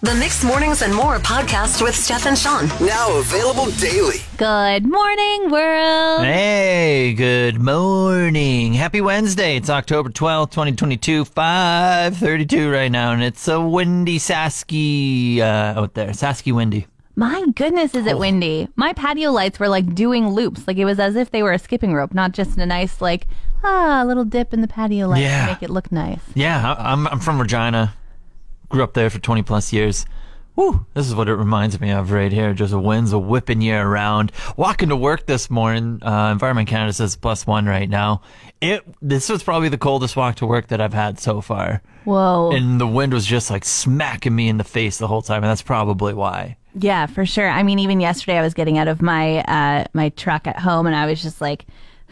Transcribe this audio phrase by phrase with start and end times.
[0.00, 2.68] The Mixed Mornings and More podcast with Steph and Sean.
[2.86, 4.18] Now available daily.
[4.36, 6.22] Good morning, world.
[6.22, 8.74] Hey, good morning.
[8.74, 9.56] Happy Wednesday.
[9.56, 16.10] It's October 12th, 2022, 532 right now, and it's a windy Sasky uh, out there.
[16.10, 16.86] Sasky windy.
[17.16, 18.18] My goodness, is it Oh.
[18.18, 18.68] windy?
[18.76, 20.68] My patio lights were like doing loops.
[20.68, 23.26] Like it was as if they were a skipping rope, not just a nice, like,
[23.64, 25.46] ah, little dip in the patio light Yeah.
[25.46, 26.20] to make it look nice.
[26.34, 27.94] Yeah, I'm, I'm from Regina.
[28.68, 30.06] Grew up there for 20 plus years.
[30.56, 32.52] Woo, this is what it reminds me of right here.
[32.52, 34.32] Just winds a whipping you around.
[34.56, 38.22] Walking to work this morning, uh, Environment Canada says plus one right now.
[38.60, 41.80] It This was probably the coldest walk to work that I've had so far.
[42.04, 42.50] Whoa.
[42.50, 45.50] And the wind was just like smacking me in the face the whole time, and
[45.50, 46.56] that's probably why.
[46.74, 47.48] yeah, for sure.
[47.48, 50.86] I mean, even yesterday I was getting out of my uh, my truck at home
[50.86, 51.66] and I was just like.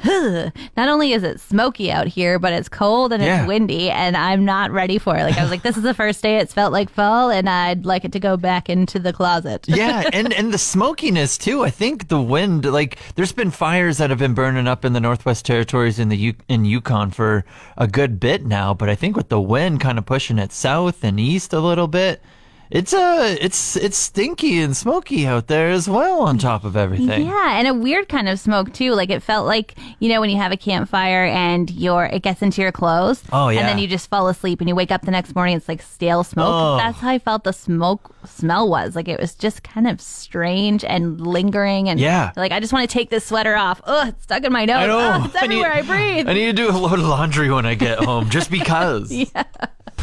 [0.05, 3.41] Not only is it smoky out here, but it's cold and Yeah.
[3.41, 5.25] it's windy, and I'm not ready for it.
[5.25, 7.87] Like I was like, this is the first day it's felt like fall, and I'd
[7.87, 9.67] like it to go back into the closet.
[9.69, 11.65] yeah, and and the smokiness too.
[11.65, 15.01] I think the wind, like, there's been fires that have been burning up in the
[15.01, 17.45] Northwest Territories in the U- in Yukon for
[17.77, 18.75] a good bit now.
[18.75, 21.89] But I think with the wind kind of pushing it south and east a little
[21.89, 22.23] bit,
[22.71, 26.23] it's uh it's it's stinky and smoky out there as well.
[26.23, 28.93] On top of everything, Yeah, and a weird kind of smoke too.
[28.93, 32.43] Like it felt like you know when you have a campfire and your it gets
[32.43, 33.23] into your clothes.
[33.33, 33.61] Oh, yeah.
[33.61, 35.57] And then you just fall asleep and you wake up the next morning.
[35.57, 36.47] It's like stale smoke.
[36.49, 36.77] Oh.
[36.77, 38.97] That's how I felt the smoke smell was.
[38.97, 41.89] Like it was just kind of strange and lingering.
[41.89, 42.33] And Yeah.
[42.37, 43.81] like I just want to take this sweater off.
[43.85, 44.77] Ugh, it's stuck in my nose.
[44.77, 45.25] I know.
[45.27, 46.29] It's I need- everywhere I, breathe.
[46.29, 49.13] I need to do a load of laundry when I get home, just because.
[49.13, 49.45] Yeah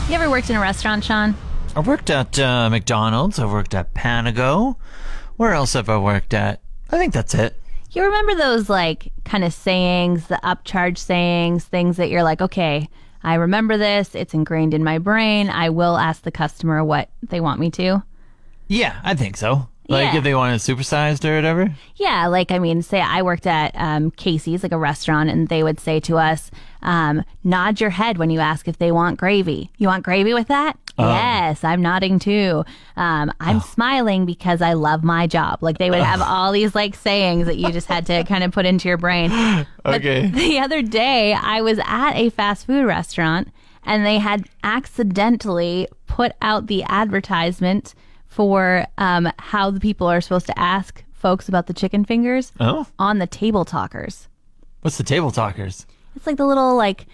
[0.10, 1.34] you ever worked in a restaurant, Sean?
[1.76, 3.40] I worked at uh, McDonald's.
[3.40, 4.76] I worked at Panago.
[5.38, 6.62] Where else have I worked at?
[6.92, 7.60] I think that's it.
[7.92, 12.88] You remember those like kind of sayings, the upcharge sayings, things that you're like, okay,
[13.24, 14.14] I remember this.
[14.14, 15.50] It's ingrained in my brain.
[15.50, 18.04] I will ask the customer what they want me to.
[18.68, 19.68] Yeah, I think so.
[19.90, 20.18] Like Yeah.
[20.20, 21.76] if they wanted supersized or whatever.
[21.98, 25.62] Yeah, like I mean, say I worked at um, Casey's, like a restaurant, and they
[25.62, 26.50] would say to us,
[26.82, 29.70] um, "Nod your head when you ask if they want gravy.
[29.78, 32.64] You want gravy with that?" Yes, I'm nodding too.
[32.96, 35.58] Um, I'm smiling because I love my job.
[35.62, 38.52] Like they would have all these like sayings that you just had to kind of
[38.52, 39.32] put into your brain.
[39.84, 40.28] But Okay.
[40.28, 43.50] the other day, I was at a fast food restaurant,
[43.86, 47.96] and they had accidentally put out the advertisement
[48.34, 52.88] for um, how the people are supposed to ask folks about the chicken fingers Oh,
[53.00, 54.28] on the table talkers.
[54.82, 55.86] what's the table talkers?
[56.16, 57.06] It's like the little like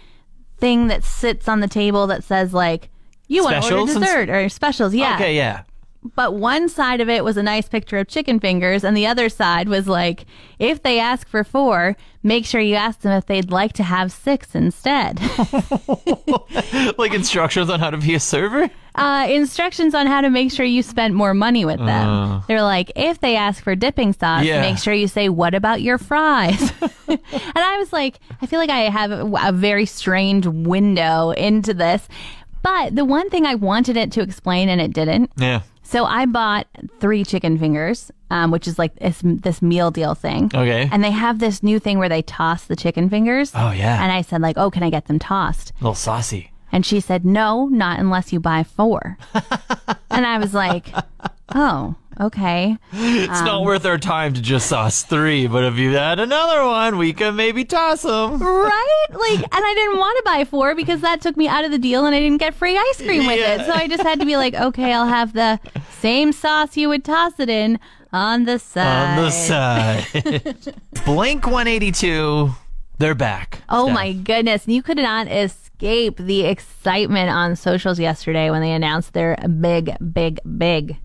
[0.58, 2.88] thing that sits on the table that says like
[3.28, 4.94] you want to Specials order and s- dessert or specials.
[4.94, 5.14] Yeah.
[5.14, 5.62] Okay, yeah.
[6.02, 9.28] But one side of it was a nice picture of chicken fingers, and the other
[9.28, 10.24] side was like,
[10.58, 14.10] if they ask for four, make sure you ask them if they'd like to have
[14.10, 15.20] six instead.
[16.98, 18.70] like instructions on how to be a server.
[18.94, 22.08] uh, instructions on how to make sure you spent more money with them.
[22.08, 22.40] Uh.
[22.48, 24.60] They're like, if they ask for dipping sauce, Yeah.
[24.62, 26.72] make sure you say, what about your fries?
[27.08, 27.18] and
[27.56, 32.08] I was like, I feel like I have a, a very strange window into this.
[32.62, 35.30] But the one thing I wanted it to explain and it didn't.
[35.36, 35.62] Yeah.
[35.90, 36.68] So I bought
[37.00, 40.44] three chicken fingers, um, which is like this, this meal deal thing.
[40.54, 40.88] Okay.
[40.92, 43.50] And they have this new thing where they toss the chicken fingers.
[43.56, 44.00] Oh, yeah.
[44.00, 45.72] And I said like, oh, can I get them tossed?
[45.72, 46.52] A little saucy.
[46.70, 49.18] And she said, no, not unless you buy four.
[50.10, 50.94] and I was like,
[51.52, 52.76] oh, okay.
[52.92, 56.64] It's Um, not worth our time to just sauce three, but if you had another
[56.64, 58.38] one, we could maybe toss them.
[58.40, 59.06] Right?
[59.10, 61.78] Like, and I didn't want to buy four because that took me out of the
[61.78, 63.62] deal and I didn't get free ice cream with Yeah.
[63.62, 63.66] it.
[63.66, 65.58] So I just had to be like, okay, I'll have the
[66.00, 67.78] same sauce you would toss it in
[68.12, 69.18] on the side.
[69.18, 70.74] On the side.
[71.04, 72.50] Blink 182.
[72.98, 73.62] They're back.
[73.68, 73.94] Oh Steph.
[73.94, 74.66] my goodness.
[74.68, 80.38] You could not escape the excitement on socials yesterday when they announced their big, big,
[80.58, 80.96] big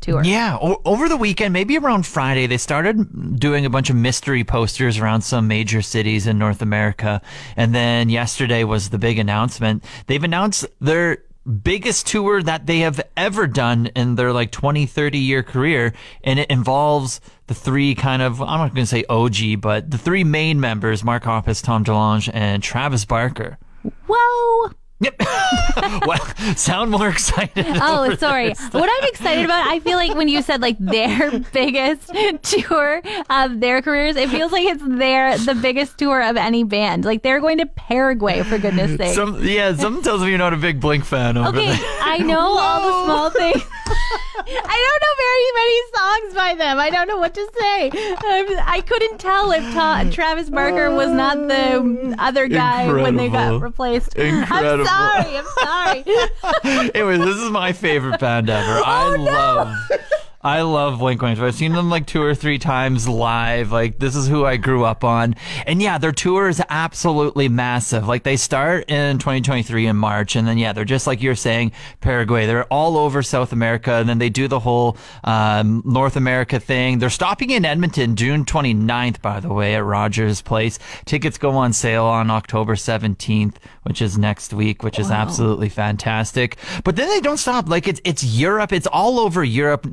[0.00, 0.22] tour.
[0.24, 4.44] Yeah, o- over the weekend, maybe around Friday, they started doing a bunch of mystery
[4.44, 7.20] posters around some major cities in North America.
[7.56, 9.84] And then yesterday was the big announcement.
[10.06, 15.18] They've announced their biggest tour that they have ever done in their like 20, 30
[15.18, 15.92] year career.
[16.22, 19.98] And it involves the three kind of, I'm not going to say OG, but the
[19.98, 23.58] three main members, Mark Hoppus, Tom DeLonge, and Travis Barker.
[24.06, 24.70] Whoa.
[25.04, 25.20] Yep.
[26.06, 27.66] well, sound more excited.
[27.86, 28.54] Oh, sorry.
[28.70, 32.10] What I'm excited about, I feel like when you said like their biggest
[32.42, 37.04] tour of their careers, it feels like it's their the biggest tour of any band.
[37.04, 39.14] Like they're going to Paraguay for goodness sake.
[39.14, 41.78] Some, yeah, something tells me you're not a big Blink fan over Okay, there.
[42.00, 43.62] I know all the small things.
[44.36, 46.78] I don't know very many songs by them.
[46.78, 47.88] I don't know what to say.
[47.90, 53.28] Um, I couldn't tell if Ta- Travis Barker was not the other guy when they
[53.28, 53.60] got Incredible.
[53.60, 54.14] replaced.
[54.16, 54.84] Incredible.
[54.94, 56.04] I'm sorry.
[56.04, 56.30] I'm
[56.62, 56.90] sorry.
[56.94, 58.80] anyway, this is my favorite band ever.
[58.84, 59.76] I oh, love
[60.44, 61.46] I love Blink 182.
[61.46, 63.72] I've seen them like two or three times live.
[63.72, 65.36] Like this is who I grew up on.
[65.66, 68.06] And yeah, their tour is absolutely massive.
[68.06, 71.72] Like they start in 2023 in March and then yeah, they're just like you're saying
[72.02, 72.44] Paraguay.
[72.44, 76.98] They're all over South America and then they do the whole um, North America thing.
[76.98, 80.78] They're stopping in Edmonton June 29th by the way at Rogers Place.
[81.06, 83.54] Tickets go on sale on October 17th,
[83.84, 86.58] which is next week, which is absolutely fantastic.
[86.84, 87.66] But then they don't stop.
[87.66, 88.70] Like it's it's Europe.
[88.74, 89.86] It's all over Europe.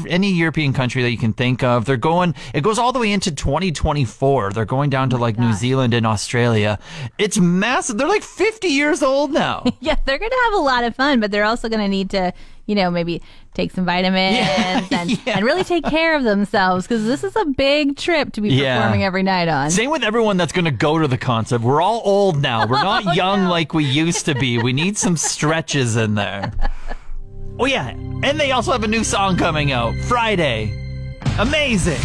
[0.00, 1.84] Ev- Any European country that you can think of.
[1.84, 2.34] They're going.
[2.54, 4.52] It goes all the way into 2024.
[4.52, 6.78] They're going down to oh like New Zealand and Australia.
[7.18, 7.98] It's massive.
[7.98, 9.64] They're like 50 years old now.
[9.80, 12.10] yeah, they're going to have a lot of fun, but they're also going to need
[12.10, 12.32] to,
[12.66, 13.22] you know, maybe
[13.54, 15.36] take some vitamins Yeah, and, yeah.
[15.36, 18.76] and really take care of themselves because this is a big trip to be Yeah.
[18.78, 19.70] performing every night on.
[19.70, 21.62] Same with everyone that's going to go to the concert.
[21.62, 22.66] We're all old now.
[22.66, 24.58] We're not oh, young like we used to be.
[24.58, 26.52] We need some stretches in there.
[27.58, 30.74] Oh yeah, and they also have a new song coming out Friday.
[31.38, 32.00] Amazing.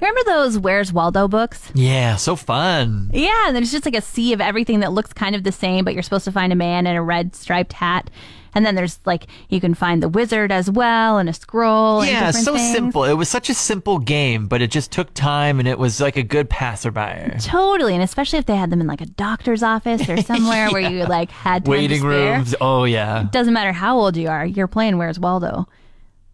[0.00, 1.70] Remember those Where's Waldo books?
[1.74, 3.10] Yeah, so fun.
[3.12, 5.52] Yeah, and then it's just like a sea of everything that looks kind of the
[5.52, 8.08] same, but you're supposed to find a man in a red striped hat.
[8.54, 12.04] And then there's like you can find the wizard as well and a scroll.
[12.04, 12.72] Yeah, so things.
[12.72, 13.04] simple.
[13.04, 16.16] It was such a simple game, but it just took time and it was like
[16.16, 17.38] a good passerby.
[17.40, 20.90] Totally, and especially if they had them in like a doctor's office or somewhere where
[20.90, 22.54] you like had Waiting rooms.
[22.60, 23.22] Oh yeah.
[23.22, 25.66] It Doesn't matter how old you are, you're playing Where's Waldo.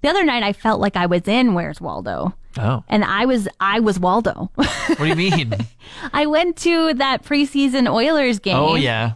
[0.00, 2.34] The other night I felt like I was in Where's Waldo.
[2.56, 2.82] Oh.
[2.88, 4.50] And I was I was Waldo.
[4.54, 5.54] What do you mean?
[6.12, 8.56] I went to that preseason Oilers oh, game.
[8.56, 9.12] oh yeah.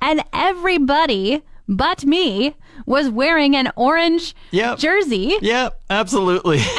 [0.00, 2.54] And everybody but me
[2.86, 4.78] was wearing an orange Yep.
[4.78, 5.36] jersey.
[5.40, 6.58] Yeah, absolutely.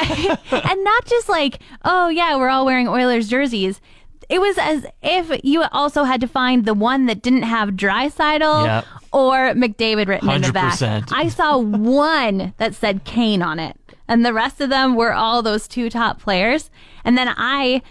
[0.50, 3.80] and not just like, oh yeah, we're all wearing Oilers jerseys.
[4.28, 8.64] It was as if you also had to find the one that didn't have Draisaitl
[8.66, 8.84] Yep.
[9.12, 10.80] or McDavid written in the back.
[11.12, 13.76] I saw one that said Kane on it,
[14.08, 16.70] and the rest of them were all those two top players.
[17.04, 17.82] And then I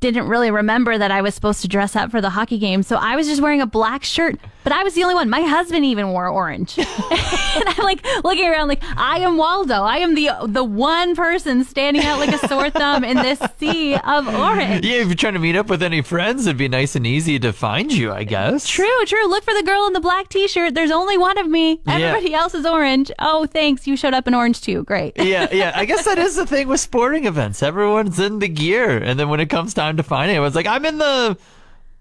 [0.00, 2.96] didn't really remember that I was supposed to dress up for the hockey game, so
[2.96, 4.40] I was just wearing a black shirt.
[4.62, 5.30] But I was the only one.
[5.30, 9.82] My husband even wore orange, and I'm like looking around, like I am Waldo.
[9.82, 13.94] I am the the one person standing out like a sore thumb in this sea
[13.96, 14.84] of orange.
[14.84, 17.38] yeah, if you're trying to meet up with any friends, it'd be nice and easy
[17.38, 18.66] to find you, I guess.
[18.68, 19.26] True, true.
[19.28, 20.74] Look for the girl in the black T-shirt.
[20.74, 21.80] There's only one of me.
[21.86, 21.94] Yeah.
[21.94, 23.10] Everybody else is orange.
[23.18, 23.86] Oh, thanks.
[23.86, 24.84] You showed up in orange too.
[24.84, 25.14] Great.
[25.16, 25.72] yeah, yeah.
[25.74, 27.62] I guess that is the thing with sporting events.
[27.62, 30.66] Everyone's in the gear, and then when it comes time to find it, it's like
[30.66, 31.38] I'm in the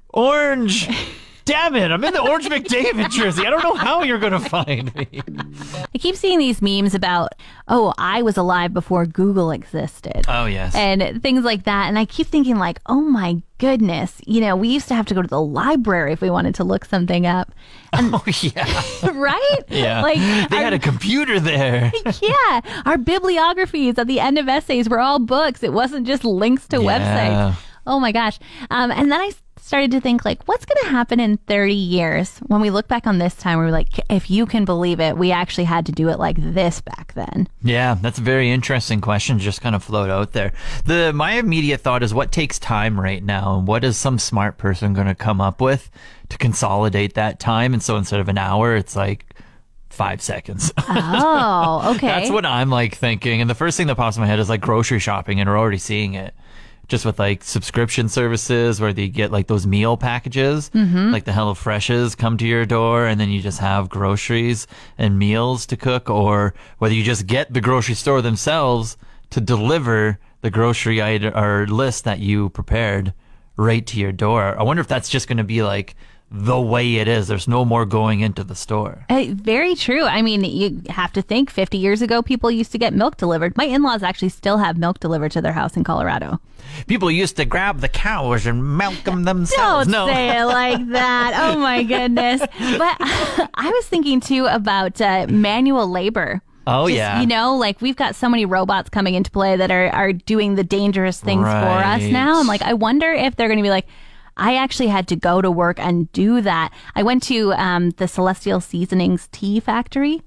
[0.10, 0.90] orange.
[1.50, 1.92] Damn it!
[1.92, 3.46] I'm in the orange McDavid jersey.
[3.46, 5.22] I don't know how you're gonna find me.
[5.94, 7.34] I keep seeing these memes about,
[7.68, 10.26] oh, I was alive before Google existed.
[10.28, 10.76] Oh yes.
[10.76, 11.88] and things like that.
[11.88, 15.14] And I keep thinking, like, oh my goodness, you know, we used to have to
[15.14, 17.52] go to the library if we wanted to look something up,
[17.94, 18.84] oh yeah.
[19.12, 19.60] right?
[19.70, 20.02] Yeah.
[20.02, 20.18] Like,
[20.50, 21.92] they our- had a computer there.
[22.22, 25.64] yeah, our bibliographies at the end of essays were all books.
[25.64, 27.00] It wasn't just links to Yeah.
[27.00, 27.58] websites.
[27.88, 28.38] Oh my gosh.
[28.70, 29.32] Um, and then I
[29.70, 33.06] started to think, like, what's going to happen in 30 years when we look back
[33.06, 33.60] on this time?
[33.60, 36.82] We're like, if you can believe it, we actually had to do it like this
[36.82, 37.48] back then.
[37.62, 39.38] Yeah, that's a very interesting question.
[39.38, 40.54] Just kind of float out there.
[40.86, 44.58] The my immediate thought is what takes time right now, and what is some smart
[44.58, 45.92] person going to come up with
[46.30, 47.72] to consolidate that time?
[47.76, 49.36] And so instead of an hour, it's like
[49.92, 50.74] five seconds.
[50.92, 52.08] Oh, okay.
[52.08, 53.42] That's what I'm like thinking.
[53.42, 55.60] And the first thing that pops in my head is like grocery shopping, and we're
[55.60, 56.34] already seeing it.
[56.90, 61.12] Just with like subscription services where they get like those meal packages, mm-hmm.
[61.12, 64.68] like the Hello Freshes come to your door, and then you just have groceries
[64.98, 68.98] and meals to cook, or whether you just get the grocery store themselves
[69.30, 73.14] to deliver the grocery item or list that you prepared
[73.56, 74.60] right to your door.
[74.60, 75.96] I wonder if that's just going to be like
[76.32, 77.28] the way it is.
[77.28, 79.06] There's no more going into the store.
[79.10, 80.04] Uh, very true.
[80.04, 83.58] I mean, you have to think 50 years ago, people used to get milk delivered.
[83.58, 86.40] My in laws actually still have milk delivered to their house in Colorado.
[86.88, 89.88] People used to grab the cows and milk them themselves.
[89.88, 90.08] Don't no.
[90.08, 91.34] say it like that.
[91.36, 92.42] Oh my goodness.
[92.42, 92.50] But
[93.00, 96.42] I was thinking too about uh, manual labor.
[96.68, 97.22] Oh, Just, yeah.
[97.22, 100.54] You know, like we've got so many robots coming into play that are, are doing
[100.54, 102.40] the dangerous things for us now.
[102.40, 103.88] I'm like, I wonder if they're going to be like,
[104.40, 106.74] I actually had to go to work and do that.
[106.96, 110.22] I went to um, the Celestial Seasonings Tea Factory.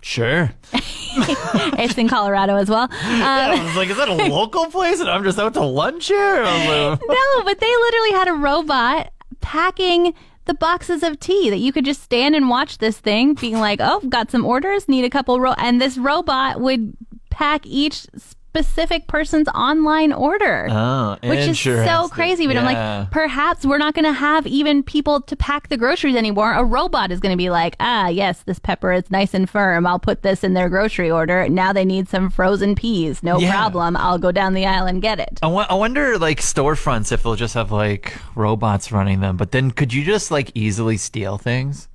[0.00, 0.52] Sure.
[1.14, 2.84] It's in Colorado as well.
[2.84, 4.98] Um, I was like, is that a local place?
[5.00, 6.42] And I'm just out to lunch here?
[6.42, 10.14] Like, no, but they literally had a robot packing
[10.46, 13.78] the boxes of tea that you could just stand and watch this thing, being like,
[13.82, 16.96] "Oh, got some orders, need a couple." Ro-, and this robot would
[17.30, 18.06] pack each
[18.54, 20.66] specific person's online order.
[20.70, 22.46] Oh, which is so crazy.
[22.46, 26.16] But I'm like, perhaps we're not going to have even people to pack the groceries
[26.16, 26.52] anymore.
[26.52, 29.86] A robot is going to be like, ah, yes, this pepper is nice and firm.
[29.86, 31.48] I'll put this in their grocery order.
[31.48, 33.22] Now they need some frozen peas.
[33.22, 33.50] No Yeah.
[33.52, 33.96] problem.
[33.96, 35.38] I'll go down the aisle and get it.
[35.42, 39.38] I wo- I wonder, like storefronts, if they'll just have like robots running them.
[39.38, 41.88] But then, could you just like easily steal things?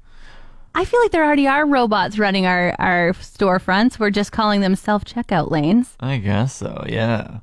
[0.77, 3.97] I feel like there already are robots running our, our storefronts.
[3.97, 5.95] We're just calling them self checkout lanes.
[5.99, 6.85] I guess so.
[6.87, 7.39] Yeah.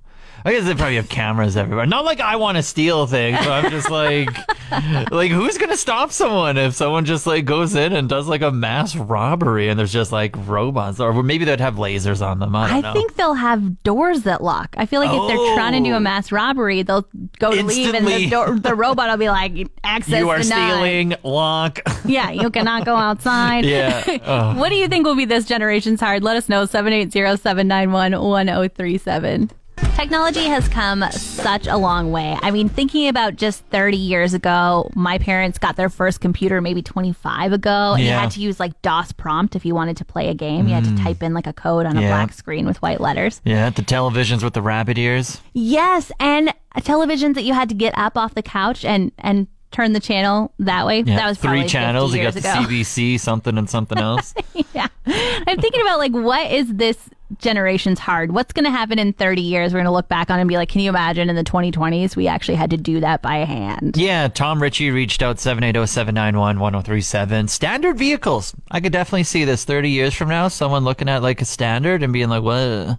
[0.46, 1.86] I guess they probably have cameras everywhere.
[1.86, 4.28] Not like I want to steal things, but I'm just like,
[5.10, 8.52] like who's gonna stop someone if someone just like goes in and does like a
[8.52, 12.54] mass robbery and there's just like robots, or maybe they'd have lasers on them.
[12.54, 14.74] I don't I think they'll have doors that lock.
[14.76, 15.96] I feel like if they're trying to do Oh.
[15.96, 17.08] a mass robbery, they'll
[17.38, 20.72] go to leave and the, door, the robot will be like, access you are denied.
[20.72, 21.14] stealing.
[21.22, 21.80] Lock.
[22.04, 23.64] Yeah, you cannot go outside.
[23.64, 24.04] yeah.
[24.26, 24.54] Oh.
[24.58, 26.22] What do you think will be this generation's hard?
[26.22, 29.50] Let us know 780-791-1037.
[29.94, 32.36] Technology has come such a long way.
[32.42, 36.82] I mean, thinking about just 30 years ago, my parents got their first computer maybe
[36.82, 40.28] 25 ago, and you had to use like DOS prompt if you wanted to play
[40.28, 40.66] a game.
[40.66, 41.02] You had to mm.
[41.02, 43.40] type in like a code on a black screen with white letters.
[43.44, 45.40] Yeah, the televisions with the rabbit ears.
[45.52, 49.92] Yes, and televisions that you had to get up off the couch and and turn
[49.92, 51.02] the channel that way.
[51.02, 52.12] Yeah, that was three channels.
[52.12, 52.68] 50 You got the ago.
[52.68, 54.34] CBC, something and something else.
[54.72, 54.88] yeah.
[55.06, 56.98] I'm thinking about like what is this
[57.38, 58.32] generation's hard?
[58.32, 59.72] What's going to happen in 30 years?
[59.72, 62.16] We're going to look back on and be like, can you imagine in the 2020s
[62.16, 63.96] we actually had to do that by hand?
[63.96, 67.48] Yeah, Tom Ritchie reached out 780-791-1037.
[67.48, 68.54] Standard vehicles.
[68.70, 72.02] I could definitely see this 30 years from now, someone looking at like a standard
[72.02, 72.98] and being like, what?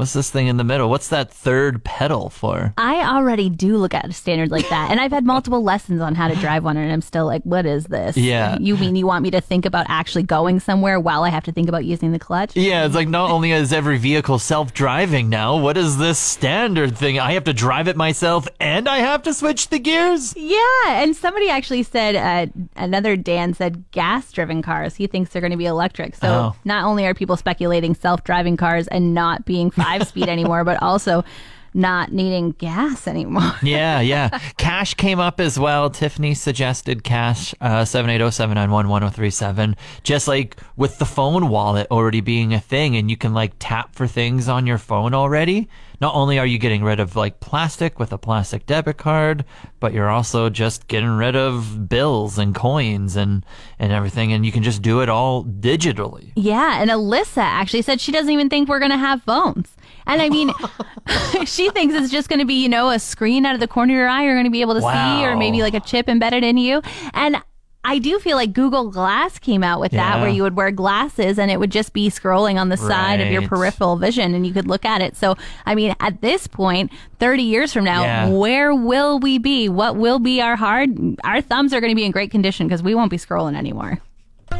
[0.00, 0.88] What's this thing in the middle?
[0.88, 2.72] What's that third pedal for?
[2.78, 4.90] I already do look at a standard like that.
[4.90, 7.66] And I've had multiple lessons on how to drive one and I'm still like, what
[7.66, 8.16] is this?
[8.16, 8.56] Yeah.
[8.58, 11.52] You mean you want me to think about actually going somewhere while I have to
[11.52, 12.56] think about using the clutch?
[12.56, 17.18] Yeah, it's like not only is every vehicle self-driving now, what is this standard thing?
[17.18, 20.34] I have to drive it myself and I have to switch the gears?
[20.34, 24.94] Yeah, and somebody actually said uh, another Dan said gas-driven cars.
[24.96, 26.14] He thinks they're going to be electric.
[26.16, 26.56] So Oh.
[26.64, 31.24] not only are people speculating self-driving cars and not being five-speed anymore, but also
[31.72, 33.52] not needing gas anymore.
[33.62, 34.30] Yeah, yeah.
[34.56, 35.90] Cash came up as well.
[35.90, 39.76] Tiffany suggested cash, uh, 780-791-1037.
[40.02, 43.94] Just like with the phone wallet already being a thing and you can like tap
[43.94, 45.68] for things on your phone already.
[46.00, 49.44] Not only are you getting rid of like plastic with a plastic debit card,
[49.80, 53.44] but you're also just getting rid of bills and coins and,
[53.78, 54.32] and everything.
[54.32, 56.32] And you can just do it all digitally.
[56.36, 59.76] Yeah, and Alyssa actually said she doesn't even think we're going to have phones.
[60.06, 60.52] And I mean,
[61.44, 63.92] she thinks it's just going to be, you know, a screen out of the corner
[63.92, 66.08] of your eye you're going to be able to see, or maybe like a chip
[66.08, 66.82] embedded in you.
[67.12, 67.42] And
[67.82, 70.20] I do feel like Google Glass came out with that, Yeah.
[70.20, 73.32] where you would wear glasses and it would just be scrolling on the side of
[73.32, 75.16] your peripheral vision and you could look at it.
[75.16, 78.28] So, I mean, at this point, 30 years from now, Yeah.
[78.28, 79.68] where will we be?
[79.70, 80.90] What will be our hard?
[81.24, 83.98] Our thumbs are going to be in great condition because we won't be scrolling anymore.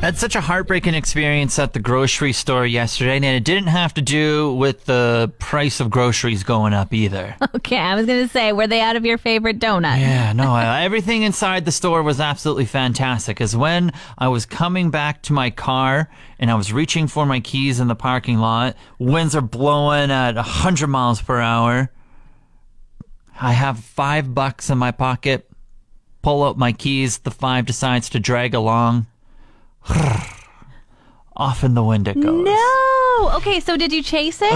[0.00, 4.00] Had such a heartbreaking experience at the grocery store yesterday, and it didn't have to
[4.02, 7.36] do with the price of groceries going up either.
[7.52, 9.98] Okay, I was going to say, were they out of your favorite donut?
[9.98, 13.40] Yeah, no, I, everything inside the store was absolutely fantastic.
[13.40, 17.40] As when I was coming back to my car and I was reaching for my
[17.40, 21.90] keys in the parking lot, winds are blowing at 100 miles per hour.
[23.38, 25.50] I have five bucks in my pocket,
[26.22, 29.06] pull out my keys, the five decides to drag along.
[31.36, 32.44] Off in the wind it goes.
[32.44, 33.30] No.
[33.36, 34.52] Okay, so did you chase it?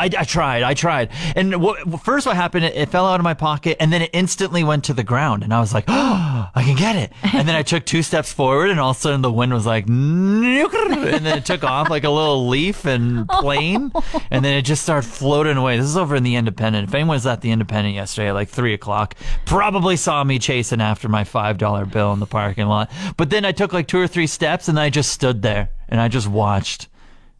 [0.00, 0.62] I I, tried.
[0.62, 1.10] I tried.
[1.36, 2.64] And what, first, what happened?
[2.64, 5.42] It, it fell out of my pocket, and then it instantly went to the ground.
[5.42, 8.32] And I was like, "Oh, I can get it!" And then I took two steps
[8.32, 11.90] forward, and all of a sudden the wind was like, and then it took off
[11.90, 13.92] like a little leaf and plane,
[14.30, 15.76] and then it just started floating away.
[15.76, 16.88] This is over in the Independent.
[16.88, 19.14] If anyone was at the Independent yesterday at like three o'clock,
[19.44, 22.90] probably saw me chasing after my five dollar bill in the parking lot.
[23.16, 26.00] But then I took like two or three steps, and I just stood there and
[26.00, 26.88] I just watched.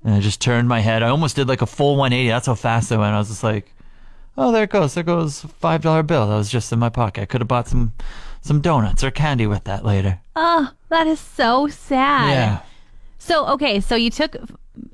[0.05, 1.03] And I just turned my head.
[1.03, 2.29] I almost did like a full 180.
[2.31, 3.15] That's how fast I went.
[3.15, 3.75] I was just like,
[4.39, 4.95] oh, there it goes.
[4.95, 6.27] There goes five dollar bill.
[6.29, 7.23] That was just in my pocket.
[7.23, 7.93] I could have bought some
[8.41, 10.19] some donuts or candy with that later.
[10.35, 12.31] Oh, that is so sad.
[12.31, 12.61] Yeah.
[13.19, 14.35] So okay, so you took,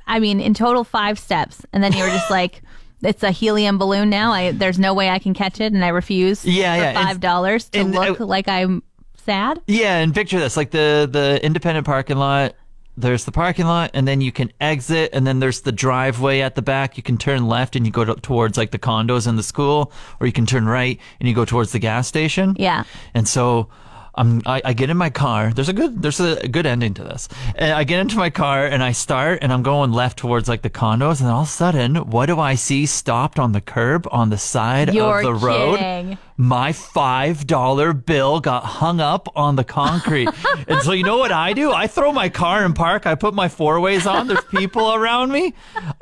[0.08, 2.60] I mean, in total five steps, and then you were just like,
[3.02, 4.32] "It's a helium balloon now.
[4.32, 7.20] I there's no way I can catch it, and I refuse." Yeah, for yeah, five
[7.20, 8.82] dollars to and uh, look I- like I'm
[9.24, 9.60] sad.
[9.68, 12.56] Yeah, and picture this: like the the independent parking lot.
[12.96, 16.54] There's the parking lot, and then you can exit, and then there's the driveway at
[16.54, 16.96] the back.
[16.96, 19.92] You can turn left, and you go to, towards like the condos and the school,
[20.18, 22.56] or you can turn right, and you go towards the gas station.
[22.58, 22.84] Yeah.
[23.12, 23.68] And so
[24.16, 25.52] I'm, I, I get in my car.
[25.52, 27.28] There's a good, there's a good ending to this.
[27.54, 30.62] And I get into my car and I start and I'm going left towards like
[30.62, 31.20] the condos.
[31.20, 34.38] And all of a sudden, what do I see stopped on the curb on the
[34.38, 35.78] side You're of the road?
[35.78, 36.18] kidding.
[36.38, 40.28] My $5 bill got hung up on the concrete.
[40.68, 41.72] and so you know what I do?
[41.72, 43.06] I throw my car in park.
[43.06, 44.26] I put my four ways on.
[44.26, 45.54] There's people around me.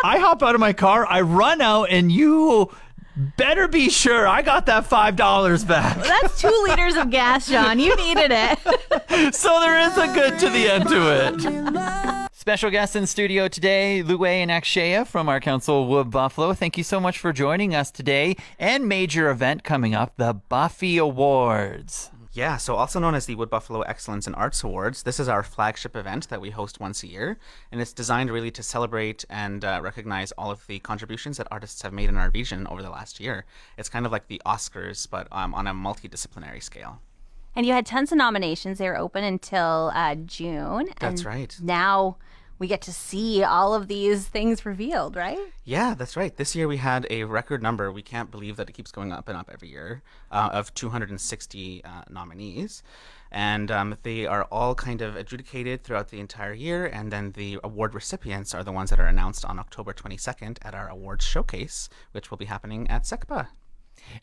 [0.02, 1.06] I hop out of my car.
[1.06, 2.70] I run out and you
[3.16, 5.96] better be sure I got that $5 back.
[5.98, 7.78] That's two liters of gas, John.
[7.78, 8.58] You needed it.
[9.34, 12.30] So there is a good to the end to it.
[12.32, 16.52] Special guests in studio today, Lue and Akshaya from Arts Council Wood Buffalo.
[16.52, 18.36] Thank you so much for joining us today.
[18.58, 22.10] And major event coming up, the Buffy Awards.
[22.34, 25.44] Yeah, so also known as the Wood Buffalo Excellence in Arts Awards, this is our
[25.44, 27.38] flagship event that we host once a year,
[27.70, 31.82] and it's designed really to celebrate and uh, recognize all of the contributions that artists
[31.82, 33.44] have made in our region over the last year.
[33.78, 37.00] It's kind of like the Oscars, but um, on a multidisciplinary scale.
[37.54, 38.78] And you had tons of nominations.
[38.78, 40.88] They were open until uh, June.
[40.98, 41.56] That's right.
[41.62, 42.16] Now
[42.58, 45.38] we get to see all of these things revealed, right?
[45.64, 46.36] Yeah, that's right.
[46.36, 47.90] This year we had a record number.
[47.90, 51.84] We can't believe that it keeps going up and up every year uh, of 260
[51.84, 52.82] uh, nominees.
[53.30, 56.86] And um, they are all kind of adjudicated throughout the entire year.
[56.86, 60.74] And then the award recipients are the ones that are announced on October 22nd at
[60.74, 63.48] our awards showcase, which will be happening at SECPA.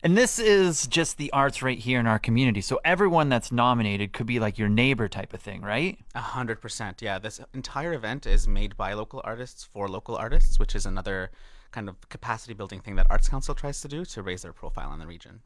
[0.02, 2.60] And this is just the arts right here in our community.
[2.60, 5.98] So everyone that's nominated could be like your neighbor type of thing, right?
[6.14, 7.02] A hundred percent.
[7.02, 11.30] Yeah, this entire event is made by local artists for local artists, which is another
[11.70, 14.92] kind of capacity building thing that Arts Council tries to do to raise their profile
[14.92, 15.40] in the region.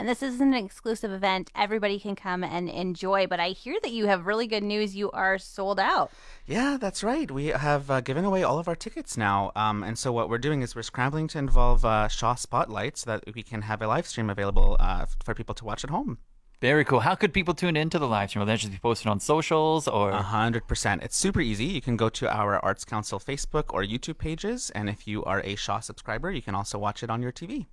[0.00, 1.50] And this isn't an exclusive event.
[1.54, 3.26] Everybody can come and enjoy.
[3.26, 4.96] But I hear that you have really good news.
[4.96, 6.10] You are sold out.
[6.46, 7.30] Yeah, that's right.
[7.30, 9.52] We have uh, given away all of our tickets now.
[9.54, 13.10] Um, and so what we're doing is we're scrambling to involve uh, Shaw Spotlight so
[13.10, 16.16] that we can have a live stream available uh, for people to watch at home.
[16.62, 17.00] Very cool.
[17.00, 18.40] How could people tune into the live stream?
[18.40, 20.12] Will that just be posted on socials or?
[20.12, 21.02] A hundred percent.
[21.02, 21.66] It's super easy.
[21.66, 25.42] You can go to our Arts Council Facebook or YouTube pages, and if you are
[25.44, 27.66] a Shaw subscriber, you can also watch it on your TV.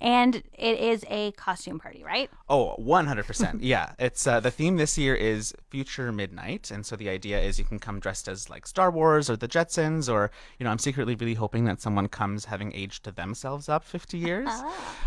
[0.00, 2.30] And it is a costume party, right?
[2.48, 3.58] Oh, 100%.
[3.60, 3.92] yeah.
[3.98, 6.70] It's uh, the theme this year is Future Midnight.
[6.70, 9.48] And so the idea is you can come dressed as like Star Wars or the
[9.48, 13.68] Jetsons or, you know, I'm secretly really hoping that someone comes having aged to themselves
[13.68, 14.48] up 50 years.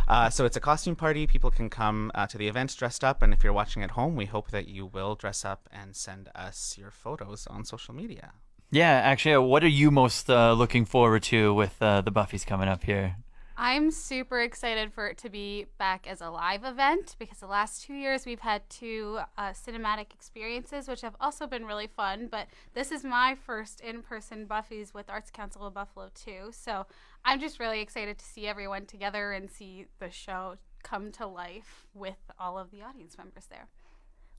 [0.07, 1.25] Uh, so it's a costume party.
[1.25, 3.21] People can come uh, to the event dressed up.
[3.21, 6.27] And if you're watching at home, we hope that you will dress up and send
[6.35, 8.33] us your photos on social media.
[8.71, 12.69] Yeah, actually, what are you most uh, looking forward to with uh, the Buffys coming
[12.69, 13.17] up here?
[13.63, 17.83] I'm super excited for it to be back as a live event because the last
[17.83, 22.27] two years we've had two uh, cinematic experiences, which have also been really fun.
[22.31, 26.49] But this is my first in person Buffy's with Arts Council of Buffalo, too.
[26.49, 26.87] So
[27.23, 31.85] I'm just really excited to see everyone together and see the show come to life
[31.93, 33.67] with all of the audience members there.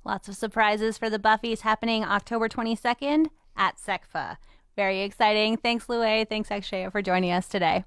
[0.05, 4.39] Lots of surprises for the Buffys happening October 22nd at SECPA.
[4.75, 5.59] Very exciting.
[5.59, 6.25] Thanks, Louie.
[6.25, 7.85] Thanks, Akshaya, for joining us today.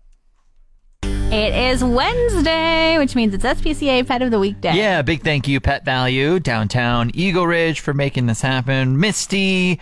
[1.35, 4.73] It is Wednesday, which means it's SPCA Pet of the Week Day.
[4.73, 9.01] Yeah, big thank you, Pet Valu, downtown Eagle Ridge, for making this happen.
[9.01, 9.77] Misty,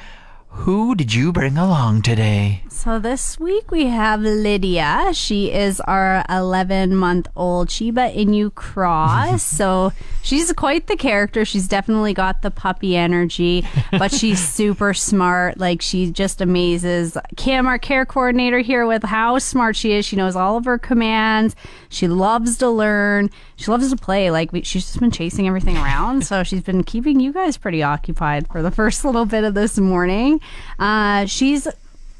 [0.47, 2.63] who did you bring along today?
[2.83, 5.11] So this week we have Lydia.
[5.13, 9.41] She is our 11 month old Shiba Inu cross.
[9.57, 11.45] so she's quite the character.
[11.45, 15.59] She's definitely got the puppy energy, but she's super smart.
[15.59, 20.05] Like she just amazes Kim, our care coordinator here, with how smart she is.
[20.05, 21.55] She knows all of her commands.
[21.87, 23.29] She loves to learn.
[23.55, 24.29] She loves to play.
[24.29, 26.25] Like we, she's just been chasing everything around.
[26.25, 29.77] so she's been keeping you guys pretty occupied for the first little bit of this
[29.77, 30.41] morning.
[30.79, 31.65] Uh, she's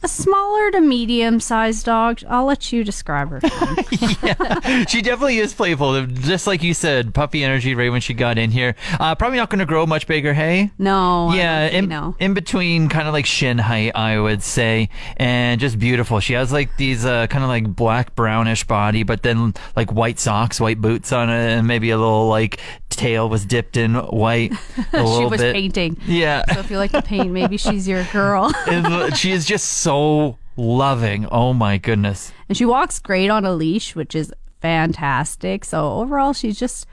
[0.04, 2.22] a smaller to medium sized dog.
[2.28, 3.40] I'll let you describe her.
[4.22, 8.38] yeah, she definitely is playful, just like you said, puppy energy right when she got
[8.38, 8.76] in here.
[9.00, 10.72] Uh, probably not going to grow much bigger, hey?
[10.78, 11.34] No.
[11.34, 12.16] Yeah, in, no.
[12.20, 16.20] in between kind of like shin height, I would say, and just beautiful.
[16.20, 20.20] She has like these uh, kind of like black brownish body, but then like white
[20.20, 22.60] socks, white boots on it, and maybe a little like
[22.96, 24.52] tail was dipped in white.
[24.94, 25.54] A she was bit.
[25.54, 25.98] painting.
[26.06, 26.44] Yeah.
[26.54, 28.52] So if you like to paint, maybe she's your girl.
[29.16, 31.26] She is just so loving.
[31.32, 32.32] Oh my goodness.
[32.50, 35.66] and she walks great on a leash, which is fantastic.
[35.66, 36.86] So overall, she's just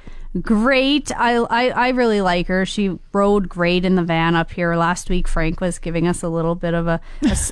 [0.42, 1.10] great.
[1.16, 2.64] I, I I really like her.
[2.66, 5.26] She rode great in the van up here last week.
[5.26, 7.00] Frank was giving us a little bit of a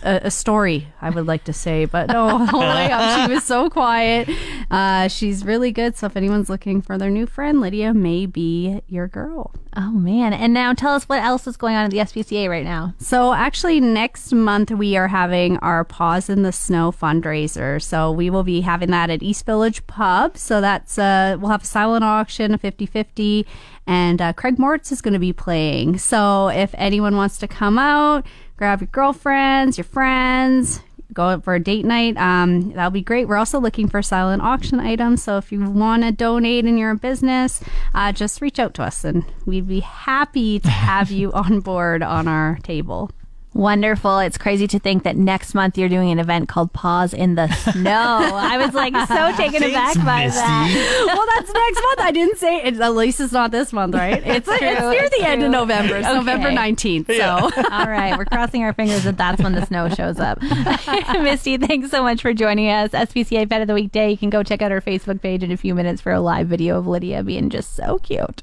[0.02, 2.88] a story, I would like to say, but no, whole way
[3.26, 4.28] she was so quiet.
[4.70, 5.96] Uh, she's really good.
[5.96, 9.52] So if anyone's looking for their new friend, Lydia may be your girl.
[9.76, 10.32] Oh man!
[10.32, 12.94] And now tell us what else is going on at the SPCA right now.
[12.98, 17.80] So actually, next month we are having our Paws in the Snow fundraiser.
[17.80, 20.36] So we will be having that at East Village Pub.
[20.36, 23.44] So that's uh, we'll have a silent auction, a 50-50,
[23.88, 25.96] and uh, Craig Moritz is going to be playing.
[25.96, 28.26] So if anyone wants to come out,
[28.58, 30.80] grab your girlfriends, your friends.
[31.14, 32.18] Go out for a date night.
[32.18, 33.26] Um, that'll be great.
[33.28, 35.22] We're also looking for silent auction items.
[35.22, 38.82] So if you want to donate and you're a business, uh, just reach out to
[38.82, 43.10] us and we'd be happy to have you on board on our table.
[43.54, 44.18] Wonderful!
[44.20, 47.48] It's crazy to think that next month you're doing an event called Paws in the
[47.72, 47.90] Snow.
[48.34, 50.38] I was like so taken aback by Misty.
[50.40, 51.04] that.
[51.08, 52.00] well, that's next month.
[52.00, 52.80] I didn't say it.
[52.80, 54.22] At least it's not this month, right?
[54.24, 55.50] It's, it's near it's the end of.
[55.50, 55.96] November.
[55.96, 56.16] It's Okay.
[56.16, 57.06] November 19th.
[57.16, 57.62] So.
[57.72, 60.40] All right, we're crossing our fingers that that's when the snow shows up.
[61.22, 62.90] Misty, thanks so much for joining us.
[62.90, 64.10] SPCA Pet of the Week Day.
[64.10, 66.48] You can go check out our Facebook page in a few minutes for a live
[66.48, 68.42] video of Lydia being just so cute.